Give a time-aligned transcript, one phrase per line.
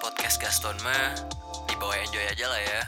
[0.00, 1.12] Podcast Gaston mah
[1.68, 2.82] dibawa enjoy aja lah ya.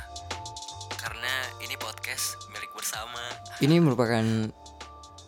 [0.96, 1.28] Karena
[1.60, 3.20] ini podcast milik bersama.
[3.60, 4.24] Ini merupakan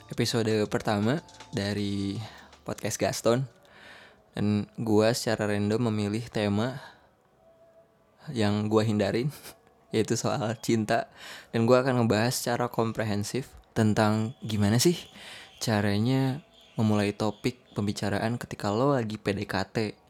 [0.08, 1.20] episode pertama
[1.52, 2.16] dari
[2.64, 3.44] podcast Gaston
[4.32, 6.80] dan gua secara random memilih tema
[8.32, 9.28] yang gua hindarin
[9.92, 11.12] yaitu soal cinta
[11.52, 14.96] dan gua akan ngebahas secara komprehensif tentang gimana sih
[15.60, 16.40] caranya
[16.80, 20.07] memulai topik pembicaraan ketika lo lagi PDKT.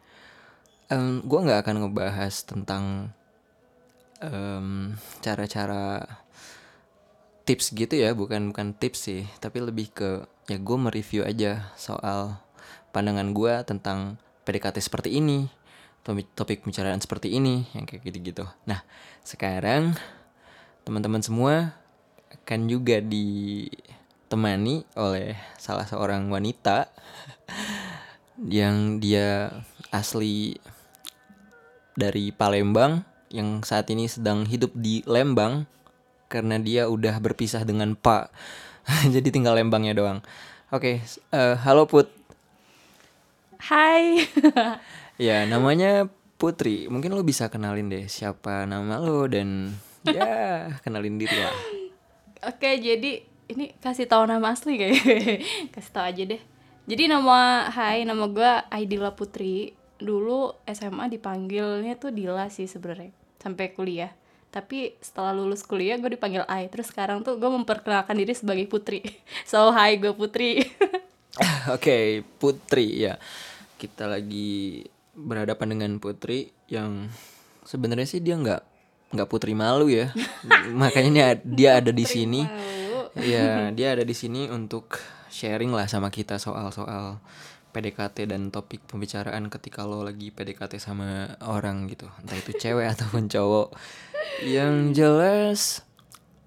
[0.88, 3.12] Em, gua nggak akan ngebahas tentang
[4.24, 6.04] em, cara-cara
[7.44, 8.16] tips gitu ya.
[8.16, 9.22] Bukan bukan tips sih.
[9.40, 12.40] Tapi lebih ke ya gue mereview aja soal
[12.92, 14.16] pandangan gue tentang
[14.48, 15.44] PDKT seperti ini
[16.08, 18.48] topik topik pembicaraan seperti ini yang kayak gitu-gitu.
[18.64, 18.80] Nah
[19.20, 19.92] sekarang
[20.88, 21.76] teman-teman semua
[22.32, 26.88] akan juga ditemani oleh salah seorang wanita
[28.56, 29.52] yang dia
[29.92, 30.56] asli
[31.98, 33.02] dari Palembang
[33.34, 35.66] yang saat ini sedang hidup di Lembang
[36.30, 38.30] karena dia udah berpisah dengan Pak.
[39.14, 40.22] Jadi tinggal Lembangnya doang.
[40.70, 42.06] Oke, eh, halo Put.
[43.58, 44.22] Hai.
[45.18, 46.06] Ya, namanya
[46.38, 46.86] Putri.
[46.86, 49.74] Mungkin lo bisa kenalin deh siapa nama lo dan
[50.06, 51.58] ya kenalin diri lah.
[52.46, 55.02] Oke, jadi ini kasih tahu nama asli kayak
[55.74, 56.38] kasih tahu aja deh.
[56.86, 59.74] Jadi nama Hai, nama gue Aidila Putri.
[59.98, 63.10] Dulu SMA dipanggilnya tuh Dila sih sebenarnya
[63.42, 64.14] sampai kuliah.
[64.48, 66.72] Tapi setelah lulus kuliah gue dipanggil Ai.
[66.72, 69.04] Terus sekarang tuh gue memperkenalkan diri sebagai Putri.
[69.50, 70.64] So, Hai, gue Putri.
[71.74, 73.20] Oke, Putri ya.
[73.78, 74.82] Kita lagi
[75.12, 77.10] berhadapan dengan Putri yang
[77.62, 78.62] sebenarnya sih dia nggak
[79.14, 80.10] nggak Putri malu ya.
[80.80, 82.42] Makanya dia ada di sini.
[83.18, 84.96] Iya, dia ada di sini untuk
[85.28, 87.20] sharing lah sama kita soal-soal
[87.70, 92.08] PDKT dan topik pembicaraan ketika lo lagi PDKT sama orang gitu.
[92.20, 93.76] Entah itu cewek ataupun cowok.
[94.44, 95.60] Yang jelas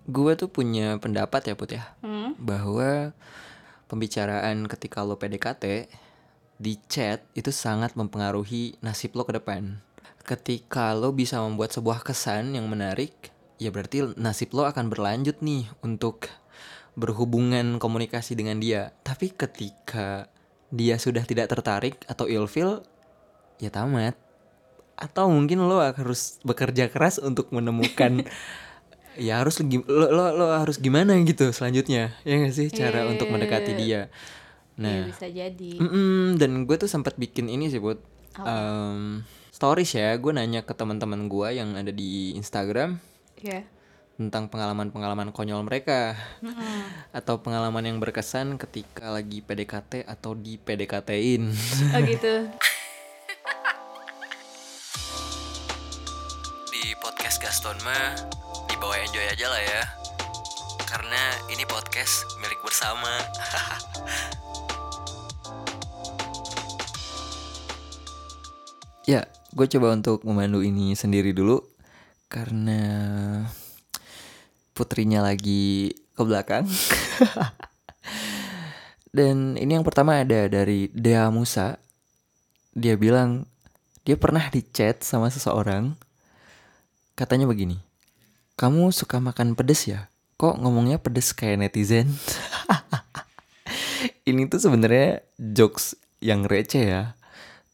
[0.09, 1.84] gue tuh punya pendapat ya Put ya.
[2.02, 2.34] Hmm?
[2.42, 3.14] Bahwa
[3.92, 5.92] pembicaraan ketika lo PDKT
[6.62, 9.82] di chat itu sangat mempengaruhi nasib lo ke depan.
[10.22, 15.66] Ketika lo bisa membuat sebuah kesan yang menarik, ya berarti nasib lo akan berlanjut nih
[15.82, 16.30] untuk
[16.94, 18.94] berhubungan komunikasi dengan dia.
[19.02, 20.30] Tapi ketika
[20.72, 22.82] dia sudah tidak tertarik atau ilfil,
[23.59, 24.16] ya tamat.
[24.96, 28.24] Atau mungkin lo harus bekerja keras untuk menemukan
[29.20, 32.16] ya harus lo, lo, lo harus gimana gitu selanjutnya.
[32.24, 32.68] Ya gak sih?
[32.72, 34.08] Cara untuk mendekati dia.
[34.80, 35.04] Iya, nah.
[35.06, 35.72] bisa jadi.
[35.78, 38.00] Mm-mm, dan gue tuh sempat bikin ini sih buat
[38.40, 39.22] em,
[39.52, 40.16] stories ya.
[40.16, 42.98] Gue nanya ke teman-teman gue yang ada di Instagram.
[43.44, 43.68] Ya.
[44.22, 46.14] Tentang pengalaman-pengalaman konyol mereka
[46.46, 47.09] Mm-mm.
[47.09, 51.50] atau pengalaman yang berkesan ketika lagi PDKT atau di PDKT-in
[51.98, 52.34] Oh gitu.
[56.72, 58.14] Di podcast Gaston mah
[58.70, 59.84] dibawa enjoy aja lah ya.
[60.86, 63.12] Karena ini podcast milik bersama.
[69.02, 69.26] Ya,
[69.58, 71.66] gue coba untuk memandu ini sendiri dulu
[72.30, 72.80] karena
[74.72, 76.68] putrinya lagi ke belakang.
[79.16, 81.76] Dan ini yang pertama ada dari Dea Musa.
[82.72, 83.44] Dia bilang
[84.08, 85.94] dia pernah di chat sama seseorang.
[87.14, 87.78] Katanya begini.
[88.56, 90.08] Kamu suka makan pedes ya?
[90.40, 92.08] Kok ngomongnya pedes kayak netizen?
[94.30, 97.03] ini tuh sebenarnya jokes yang receh ya.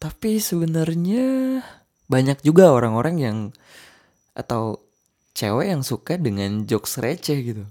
[0.01, 1.61] Tapi sebenarnya
[2.07, 3.37] banyak juga orang-orang yang
[4.33, 4.86] atau
[5.37, 7.63] cewek yang suka dengan jokes receh gitu.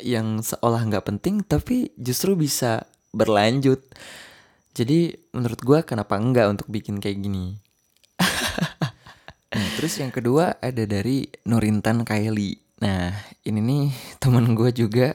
[0.00, 3.84] Yang seolah nggak penting tapi justru bisa berlanjut.
[4.72, 7.60] Jadi menurut gua kenapa enggak untuk bikin kayak gini?
[9.52, 12.56] nah, terus yang kedua ada dari Nurintan Kaili.
[12.80, 13.12] Nah,
[13.44, 13.86] ini nih
[14.16, 15.12] temen gue juga.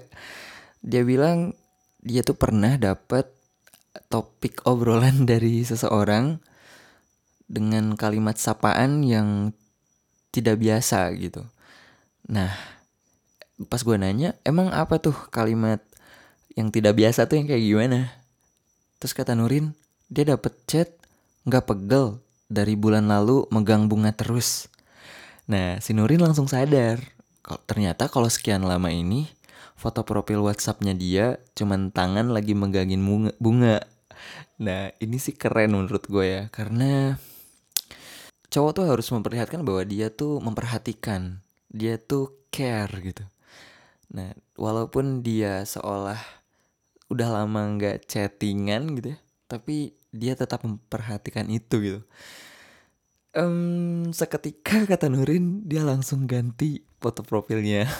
[0.86, 1.58] Dia bilang
[2.06, 3.28] dia tuh pernah dapet
[4.14, 6.38] topik obrolan dari seseorang
[7.50, 9.58] dengan kalimat sapaan yang
[10.30, 11.42] tidak biasa gitu.
[12.28, 12.52] Nah,
[13.72, 15.80] pas gue nanya, emang apa tuh kalimat
[16.54, 18.00] yang tidak biasa tuh yang kayak gimana?
[19.00, 19.72] Terus kata Nurin,
[20.12, 20.92] dia dapet chat
[21.48, 22.20] nggak pegel
[22.52, 24.68] dari bulan lalu megang bunga terus.
[25.48, 27.00] Nah, si Nurin langsung sadar.
[27.40, 29.32] Kalau ternyata kalau sekian lama ini
[29.80, 33.32] foto profil WhatsAppnya dia cuman tangan lagi megangin bunga.
[33.40, 33.78] bunga.
[34.60, 37.16] Nah, ini sih keren menurut gue ya, karena
[38.50, 43.24] cowok tuh harus memperlihatkan bahwa dia tuh memperhatikan, dia tuh care gitu.
[44.14, 46.20] Nah, walaupun dia seolah
[47.08, 52.02] udah lama nggak chattingan gitu ya, tapi dia tetap memperhatikan itu gitu.
[53.36, 57.86] Em, seketika kata Nurin dia langsung ganti foto profilnya.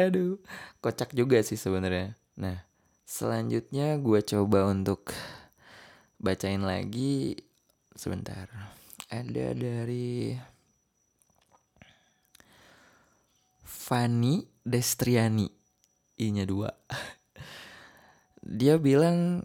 [0.00, 0.40] Aduh,
[0.80, 2.16] kocak juga sih sebenarnya.
[2.40, 2.64] Nah,
[3.04, 5.12] selanjutnya gue coba untuk
[6.16, 7.36] bacain lagi
[7.92, 8.48] sebentar.
[9.10, 10.30] Ada dari
[13.66, 15.50] Fanny Destriani.
[16.14, 16.70] I-nya dua.
[18.46, 19.42] Dia bilang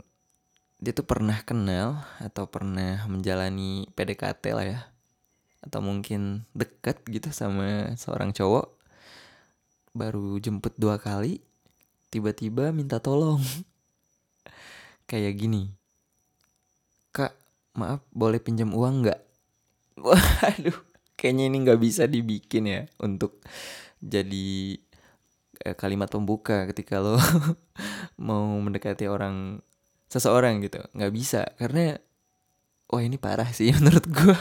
[0.77, 4.79] dia tuh pernah kenal atau pernah menjalani PDKT lah ya.
[5.65, 8.69] Atau mungkin deket gitu sama seorang cowok.
[9.97, 11.41] Baru jemput dua kali,
[12.13, 13.41] tiba-tiba minta tolong.
[15.09, 15.73] Kayak gini.
[17.09, 17.33] Kak,
[17.73, 19.25] maaf boleh pinjam uang nggak?
[19.95, 20.75] Waduh,
[21.15, 23.39] kayaknya ini nggak bisa dibikin ya untuk
[24.03, 24.75] jadi
[25.63, 27.15] eh, kalimat pembuka ketika lo
[28.27, 29.63] mau mendekati orang
[30.11, 30.83] seseorang gitu.
[30.91, 31.95] Nggak bisa karena
[32.91, 34.37] wah ini parah sih menurut gue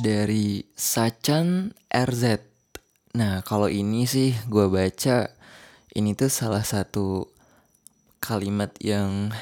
[0.00, 2.24] dari Sacan RZ
[3.10, 5.39] nah kalau ini sih gue baca
[5.94, 7.26] ini tuh salah satu
[8.22, 9.34] kalimat yang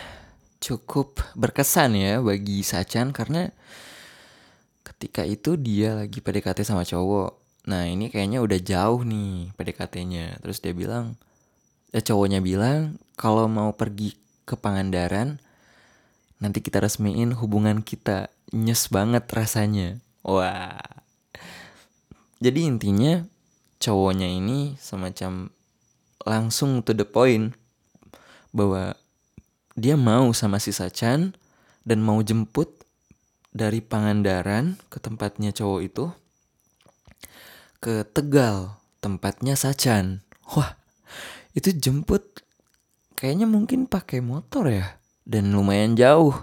[0.59, 3.53] cukup berkesan ya bagi Sacan karena
[4.83, 7.37] ketika itu dia lagi PDKT sama cowok.
[7.69, 10.41] Nah ini kayaknya udah jauh nih PDKT-nya.
[10.41, 11.21] Terus dia bilang,
[11.93, 14.17] ya cowoknya bilang kalau mau pergi
[14.49, 15.37] ke Pangandaran
[16.41, 18.33] nanti kita resmiin hubungan kita.
[18.57, 20.01] Nyes banget rasanya.
[20.25, 20.81] Wah.
[22.41, 23.27] Jadi intinya
[23.77, 25.53] cowoknya ini semacam
[26.27, 27.55] langsung to the point
[28.51, 28.97] bahwa
[29.79, 31.37] dia mau sama si Sacan
[31.87, 32.79] dan mau jemput
[33.55, 36.05] dari Pangandaran ke tempatnya cowok itu
[37.79, 40.27] ke Tegal tempatnya Sacan.
[40.55, 40.75] Wah,
[41.55, 42.43] itu jemput
[43.15, 46.35] kayaknya mungkin pakai motor ya dan lumayan jauh.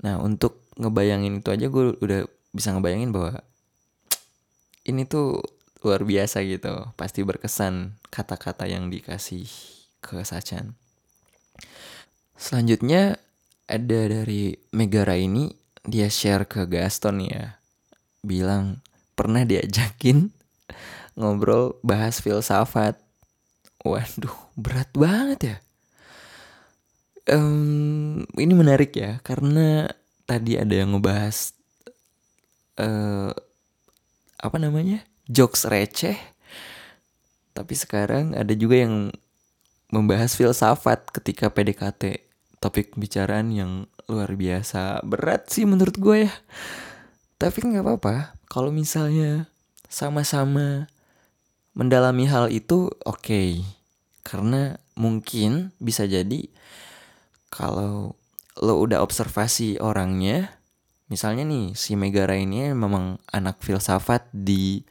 [0.00, 3.40] Nah, untuk ngebayangin itu aja gue udah bisa ngebayangin bahwa
[4.90, 5.40] ini tuh
[5.80, 6.92] luar biasa gitu.
[6.96, 9.48] Pasti berkesan kata-kata yang dikasih
[10.00, 10.76] ke Sacan.
[12.36, 13.20] Selanjutnya
[13.68, 15.52] ada dari Megara ini
[15.84, 17.60] dia share ke Gaston ya.
[18.20, 18.84] Bilang
[19.16, 20.32] pernah diajakin
[21.20, 22.96] ngobrol bahas filsafat.
[23.80, 25.56] Waduh, berat banget ya.
[27.30, 29.88] Em, ini menarik ya karena
[30.24, 31.52] tadi ada yang ngebahas
[32.80, 33.32] eh
[34.40, 36.18] apa namanya jokes receh,
[37.54, 39.14] tapi sekarang ada juga yang
[39.94, 42.26] membahas filsafat ketika PDKT
[42.58, 45.06] topik pembicaraan yang luar biasa.
[45.06, 46.32] Berat sih menurut gue ya.
[47.38, 48.34] Tapi nggak apa-apa.
[48.50, 49.46] Kalau misalnya
[49.86, 50.90] sama-sama
[51.78, 53.22] mendalami hal itu oke.
[53.22, 53.50] Okay.
[54.20, 56.52] karena mungkin bisa jadi
[57.48, 58.14] kalau
[58.60, 60.60] lo udah observasi orangnya
[61.10, 64.86] misalnya nih si Megara ini memang anak filsafat di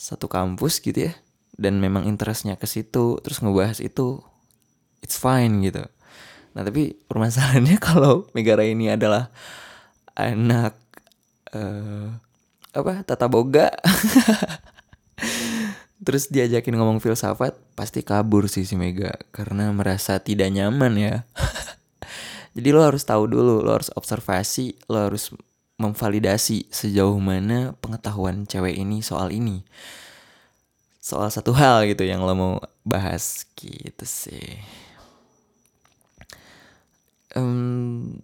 [0.00, 1.12] satu kampus gitu ya
[1.60, 4.24] dan memang interestnya ke situ terus ngebahas itu
[5.04, 5.84] it's fine gitu.
[6.56, 9.28] Nah tapi permasalahannya kalau Megara ini adalah
[10.16, 10.72] anak
[11.52, 12.16] uh,
[12.72, 13.68] apa tata boga
[16.06, 21.14] terus diajakin ngomong filsafat pasti kabur sih si Mega karena merasa tidak nyaman ya.
[22.56, 25.36] Jadi lo harus tahu dulu lo harus observasi lo harus
[25.80, 29.64] memvalidasi sejauh mana pengetahuan cewek ini soal ini.
[31.00, 34.60] Soal satu hal gitu yang lo mau bahas gitu sih.
[37.32, 38.20] Um,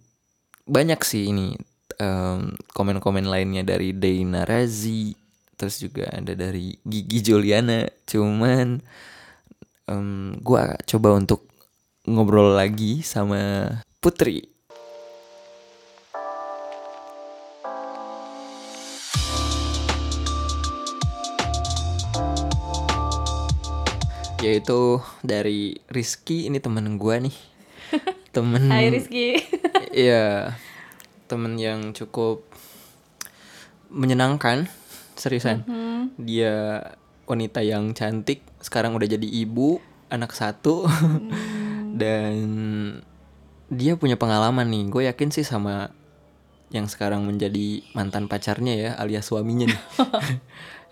[0.69, 1.57] banyak sih ini
[1.97, 5.17] um, komen-komen lainnya dari Dana Razi
[5.57, 7.89] terus juga ada dari Gigi Juliana.
[8.05, 8.77] Cuman
[9.89, 11.49] um, gue coba untuk
[12.05, 14.56] ngobrol lagi sama Putri
[24.47, 26.47] yaitu dari Rizky.
[26.47, 27.37] Ini temen gue nih.
[28.35, 29.35] Temen Hai Rizky.
[30.07, 30.55] Iya.
[31.27, 32.47] Temen yang cukup
[33.91, 34.71] menyenangkan
[35.17, 35.65] seriusan.
[35.65, 35.95] Mhm.
[36.21, 36.79] dia
[37.27, 40.87] wanita yang cantik sekarang udah jadi ibu anak satu.
[42.01, 42.37] Dan
[43.67, 44.83] dia punya pengalaman nih.
[44.87, 45.91] Gue yakin sih sama
[46.71, 49.81] yang sekarang menjadi mantan pacarnya ya alias suaminya nih.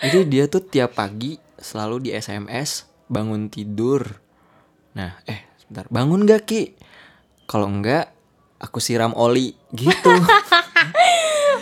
[0.01, 4.19] Jadi dia tuh tiap pagi selalu di SMS bangun tidur
[4.95, 6.73] nah eh sebentar bangun gak ki
[7.45, 8.09] kalau enggak
[8.57, 10.11] aku siram oli gitu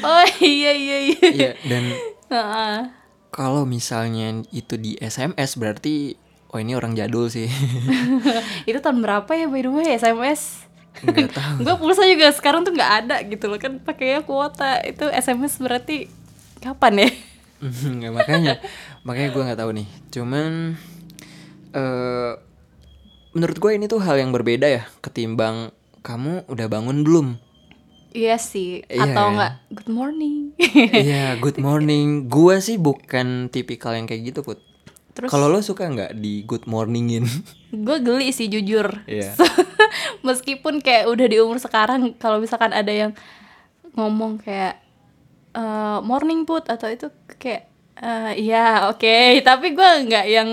[0.03, 1.83] Oh iya iya iya Iya dan
[2.27, 2.77] Heeh.
[3.33, 6.19] Kalau misalnya itu di SMS berarti
[6.51, 7.47] oh ini orang jadul sih.
[8.69, 10.67] Itu tahun berapa ya by the way SMS?
[11.01, 11.55] Enggak tahu.
[11.65, 16.11] gue pulsa juga sekarang tuh nggak ada gitu loh kan pakainya kuota itu SMS berarti
[16.61, 17.09] kapan ya?
[17.63, 18.53] Nggak makanya
[19.07, 19.87] makanya gue nggak tahu nih.
[20.13, 20.51] Cuman
[21.73, 22.31] eh
[23.33, 27.27] menurut gue ini tuh hal yang berbeda ya ketimbang kamu udah bangun belum?
[28.13, 29.09] Iya sih Iya.
[29.09, 30.53] atau enggak good morning.
[30.93, 32.29] Iya, good morning.
[32.29, 34.61] Gua sih bukan tipikal yang kayak gitu, Put.
[35.13, 37.25] Terus Kalau lo suka nggak di good morningin?
[37.71, 39.01] gue geli sih jujur.
[39.05, 39.33] Iya.
[40.27, 43.17] Meskipun kayak udah di umur sekarang kalau misalkan ada yang
[43.93, 44.77] ngomong kayak
[45.51, 47.65] eh, morning put atau itu kayak
[47.95, 50.49] eh, iya oke tapi gue nggak yang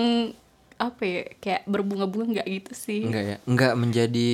[0.81, 3.05] apa ya kayak berbunga-bunga nggak gitu sih.
[3.05, 3.37] Enggak ya?
[3.45, 4.31] Enggak menjadi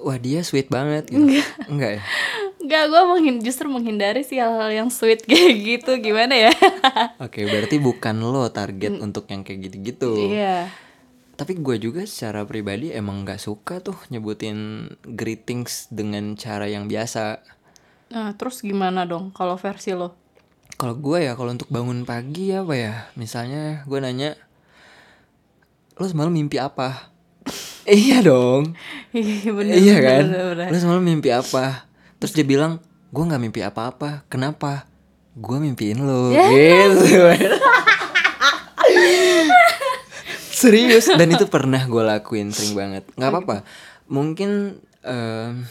[0.00, 1.20] wah dia sweet banget gitu.
[1.68, 2.02] Enggak, ya?
[2.58, 6.52] Enggak, gue menghin justru menghindari sih hal-hal yang sweet kayak gitu gimana ya?
[7.24, 10.32] Oke, berarti bukan lo target untuk yang kayak gitu-gitu.
[10.32, 10.70] Iya.
[11.38, 17.38] Tapi gue juga secara pribadi emang nggak suka tuh nyebutin greetings dengan cara yang biasa.
[18.10, 20.18] Nah, terus gimana dong kalau versi lo?
[20.78, 22.94] Kalau gue ya kalau untuk bangun pagi apa ya?
[23.14, 24.34] Misalnya gue nanya,
[25.98, 27.10] lo semalam mimpi apa?
[27.88, 28.72] iya dong.
[29.08, 30.24] Iya bener, iya bener, kan?
[30.28, 30.68] bener, bener.
[30.70, 31.88] Lo semalam mimpi apa?
[32.20, 32.78] Terus dia bilang,
[33.10, 34.22] gue nggak mimpi apa-apa.
[34.30, 34.86] Kenapa?
[35.34, 36.30] Gue mimpiin lo.
[36.36, 37.24] Gitu.
[40.58, 43.04] Serius dan itu pernah gue lakuin sering banget.
[43.16, 43.56] Nggak apa-apa.
[44.10, 45.64] Mungkin em,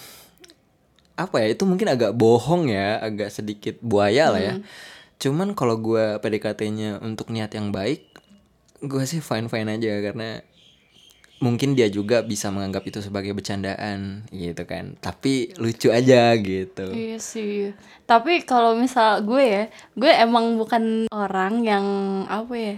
[1.13, 1.48] apa ya?
[1.53, 4.53] Itu mungkin agak bohong ya, agak sedikit buaya lah ya.
[5.22, 8.17] Cuman kalau gue PDKT-nya untuk niat yang baik,
[8.81, 10.41] gue sih fine fine aja karena
[11.38, 17.17] mungkin dia juga bisa menganggap itu sebagai bercandaan gitu kan tapi lucu aja gitu Iya
[17.22, 17.77] sih.
[18.10, 21.86] Tapi kalau misal gue ya, gue emang bukan orang yang
[22.25, 22.75] apa ya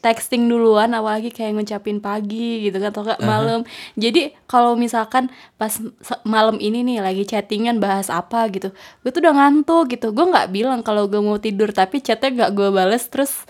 [0.00, 3.60] texting duluan apalagi kayak ngucapin pagi gitu kan atau enggak malam.
[4.00, 5.28] Jadi kalau misalkan
[5.60, 5.76] pas
[6.24, 8.72] malam ini nih lagi chattingan bahas apa gitu,
[9.04, 10.12] gue tuh udah ngantuk gitu.
[10.16, 13.44] Gue nggak bilang kalau gue mau tidur tapi chatnya nggak gue bales terus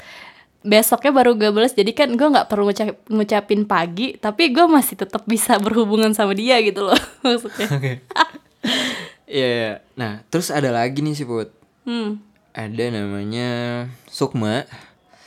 [0.61, 5.01] besoknya baru gue bales jadi kan gue nggak perlu ngucap- ngucapin pagi tapi gue masih
[5.01, 7.93] tetap bisa berhubungan sama dia gitu loh maksudnya oke
[9.25, 9.73] Iya iya.
[9.95, 11.49] nah terus ada lagi nih sih put
[11.89, 13.49] hmm ada namanya
[14.05, 14.67] Sukma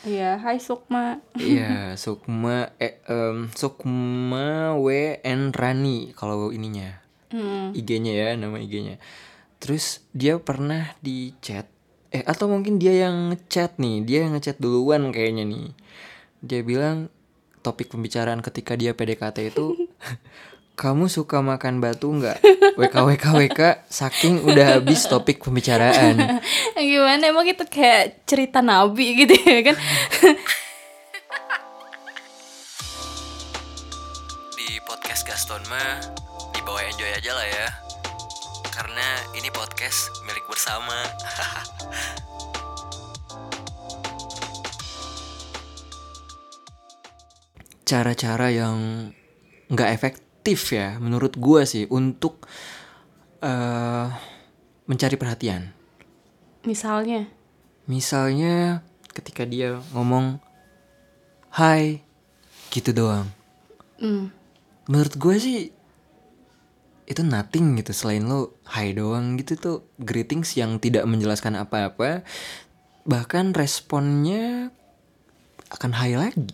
[0.03, 1.23] Iya, hai Sukma.
[1.39, 4.87] Iya, Sukma eh em, Sukma W
[5.23, 6.99] N Rani kalau ininya.
[7.31, 7.71] Hmm.
[7.71, 8.99] IG-nya ya, nama IG-nya.
[9.63, 11.71] Terus dia pernah di chat
[12.13, 15.73] eh atau mungkin dia yang ngechat nih, dia yang ngechat duluan kayaknya nih.
[16.45, 17.09] Dia bilang
[17.65, 19.73] topik pembicaraan ketika dia PDKT itu
[20.81, 22.37] kamu suka makan batu nggak?
[22.79, 26.41] WKWKWK saking udah habis topik pembicaraan.
[26.77, 29.75] Gimana emang itu kayak cerita nabi gitu ya kan?
[34.53, 35.97] Di podcast Gaston mah
[36.53, 37.82] dibawa enjoy aja lah ya.
[38.93, 40.93] Karena ini podcast milik bersama.
[47.89, 49.09] cara-cara yang
[49.73, 52.45] nggak efektif ya menurut gua sih untuk
[53.41, 54.13] eh
[54.85, 55.73] mencari perhatian.
[56.61, 57.33] Misalnya,
[57.89, 60.37] Misalnya ketika dia ngomong
[61.57, 62.05] hai
[62.69, 63.25] gitu doang.
[63.97, 64.29] hmm,
[64.85, 65.73] Menurut gue sih
[67.03, 72.23] itu nothing gitu selain lo hai doang gitu tuh greetings yang tidak menjelaskan apa-apa
[73.03, 74.71] bahkan responnya
[75.73, 76.47] akan hai lagi.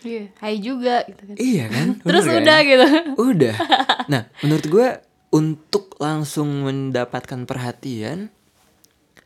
[0.00, 1.36] iya, hai juga gitu kan.
[1.36, 1.86] Iya kan?
[2.08, 2.36] Terus kan?
[2.40, 2.86] udah gitu.
[3.18, 3.56] Udah.
[4.10, 4.88] Nah, menurut gue
[5.30, 8.26] untuk langsung mendapatkan perhatian,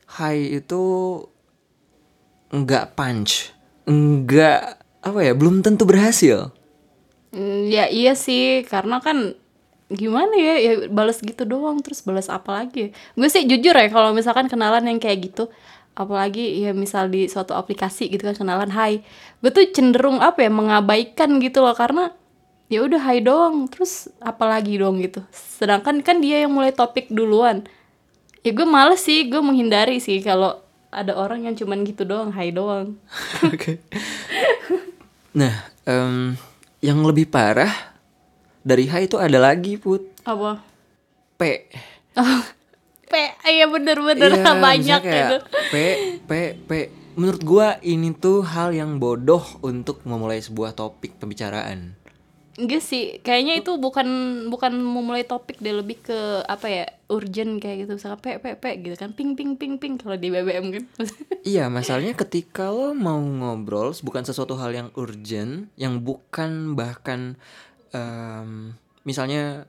[0.05, 0.83] high itu
[2.53, 3.49] nggak punch,
[3.89, 4.61] nggak
[5.01, 6.53] apa ya, belum tentu berhasil.
[7.33, 9.33] Hmm, ya iya sih, karena kan
[9.91, 12.89] gimana ya, ya balas gitu doang terus balas apa lagi?
[13.13, 15.53] Gue sih jujur ya kalau misalkan kenalan yang kayak gitu,
[15.93, 19.05] apalagi ya misal di suatu aplikasi gitu kan kenalan hai,
[19.45, 22.09] gue tuh cenderung apa ya mengabaikan gitu loh karena
[22.65, 25.21] ya udah hai doang, terus apalagi dong gitu.
[25.29, 27.61] Sedangkan kan dia yang mulai topik duluan.
[28.41, 32.49] Ya gue males sih, gue menghindari sih kalau ada orang yang cuman gitu doang, hai
[32.49, 32.97] doang.
[33.53, 33.77] Oke.
[35.29, 36.33] nah, em,
[36.81, 37.94] yang lebih parah
[38.65, 40.57] dari high itu ada lagi put Apa?
[41.35, 41.41] P.
[42.15, 42.41] Oh,
[43.05, 43.13] P,
[43.45, 45.37] iya bener-bener Iya, banyak gitu.
[45.69, 45.75] P,
[46.19, 46.71] P, P.
[47.13, 51.93] Menurut gua ini tuh hal yang bodoh untuk memulai sebuah topik pembicaraan.
[52.55, 54.07] enggak sih kayaknya itu bukan
[54.47, 56.15] bukan memulai topik deh lebih ke
[56.47, 59.99] apa ya urgent kayak gitu misalnya pe pe pe gitu kan ping ping ping ping
[59.99, 60.83] kalau di BBM kan
[61.43, 67.35] Iya, masalahnya ketika lo mau ngobrol bukan sesuatu hal yang urgent, yang bukan bahkan
[67.95, 68.75] em,
[69.07, 69.63] misalnya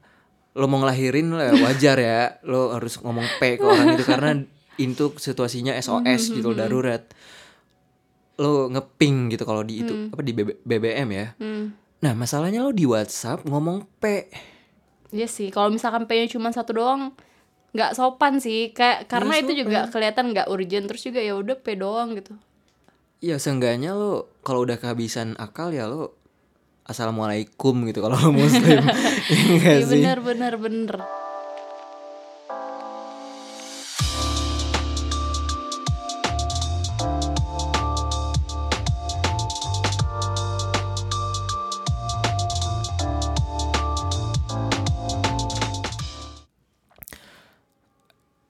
[0.57, 4.31] lo mau ngelahirin lah wajar ya, lo harus ngomong P ke orang itu karena
[4.77, 7.07] itu situasinya SOS gitu darurat.
[8.37, 11.29] Lo ngeping gitu kalau di itu apa di BB- BBM ya.
[11.39, 11.67] hmm.
[11.97, 14.29] Nah, masalahnya lo di WhatsApp ngomong P.
[15.15, 17.15] Iya sih kalau misalkan P-nya cuma satu doang
[17.77, 21.77] nggak sopan sih kayak karena itu juga kelihatan nggak urgent terus juga ya udah P
[21.77, 22.33] doang gitu
[23.21, 26.17] Ya seenggaknya lo kalau udah kehabisan akal ya lo
[26.87, 28.79] Assalamualaikum gitu kalau lo muslim
[29.59, 29.99] Iya Iya sih?
[29.99, 30.97] bener bener bener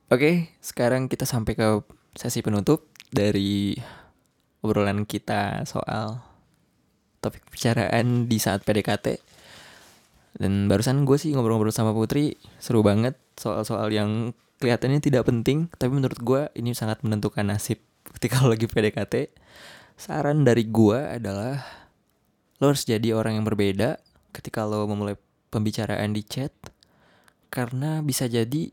[0.06, 1.82] Oke, sekarang kita sampai ke
[2.14, 3.74] sesi penutup dari
[4.62, 6.22] obrolan kita soal
[7.26, 9.18] topik pembicaraan di saat PDKT.
[10.36, 15.96] Dan barusan gue sih ngobrol-ngobrol sama Putri, seru banget soal-soal yang kelihatannya tidak penting, tapi
[15.96, 17.80] menurut gue ini sangat menentukan nasib
[18.16, 19.32] ketika lo lagi PDKT.
[19.96, 21.64] Saran dari gue adalah
[22.60, 24.00] lo harus jadi orang yang berbeda
[24.32, 25.16] ketika lo memulai
[25.48, 26.52] pembicaraan di chat,
[27.48, 28.68] karena bisa jadi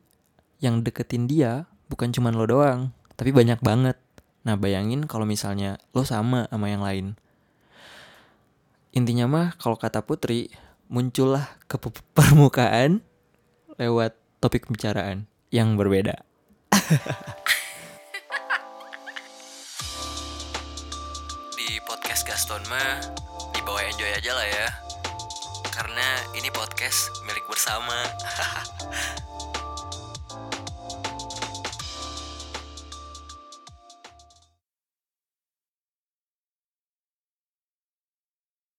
[0.60, 3.95] yang deketin dia bukan cuma lo doang, tapi banyak banget.
[4.43, 7.15] Nah bayangin kalau misalnya lo sama sama yang lain.
[8.93, 10.53] Intinya mah kalau kata Putri,
[10.85, 13.01] muncullah ke pe- permukaan
[13.81, 16.21] lewat topik pembicaraan yang berbeda.
[21.57, 23.01] Di podcast Gaston mah
[23.57, 24.69] dibawa enjoy aja lah ya.
[25.73, 26.05] Karena
[26.38, 27.97] ini podcast milik bersama.